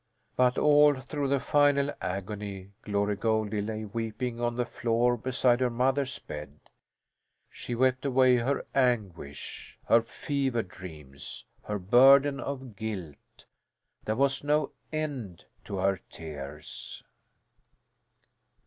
But 0.35 0.57
all 0.57 0.95
through 0.99 1.27
the 1.27 1.39
final 1.39 1.91
agony 2.01 2.71
Glory 2.81 3.15
Goldie 3.15 3.61
lay 3.61 3.85
weeping 3.85 4.41
on 4.41 4.55
the 4.55 4.65
floor 4.65 5.15
beside 5.15 5.59
her 5.59 5.69
mother's 5.69 6.17
bed; 6.17 6.59
she 7.51 7.75
wept 7.75 8.03
away 8.03 8.37
her 8.37 8.65
anguish; 8.73 9.77
her 9.87 10.01
fever 10.01 10.63
dreams; 10.63 11.45
her 11.65 11.77
burden 11.77 12.39
of 12.39 12.75
guilt. 12.75 13.45
There 14.03 14.15
was 14.15 14.43
no 14.43 14.71
end 14.91 15.45
to 15.65 15.75
her 15.77 15.99
tears. 16.09 17.03